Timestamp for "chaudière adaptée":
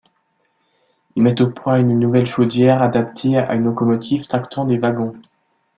2.25-3.37